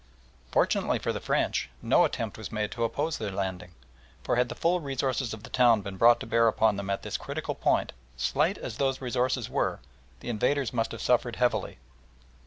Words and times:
Fortunately 0.51 0.97
for 0.97 1.13
the 1.13 1.19
French, 1.19 1.69
no 1.79 2.05
attempt 2.05 2.35
was 2.35 2.51
made 2.51 2.71
to 2.71 2.83
oppose 2.83 3.19
their 3.19 3.29
landing, 3.31 3.75
for 4.23 4.35
had 4.35 4.49
the 4.49 4.55
full 4.55 4.79
resources 4.79 5.31
of 5.31 5.43
the 5.43 5.49
town 5.51 5.81
been 5.81 5.95
brought 5.95 6.19
to 6.21 6.25
bear 6.25 6.47
upon 6.47 6.75
them 6.75 6.89
at 6.89 7.03
this 7.03 7.17
critical 7.17 7.53
point, 7.53 7.93
slight 8.17 8.57
as 8.57 8.77
those 8.77 8.99
resources 8.99 9.47
were, 9.47 9.79
the 10.21 10.29
invaders 10.29 10.73
must 10.73 10.91
have 10.91 11.01
suffered 11.03 11.35
heavily. 11.35 11.77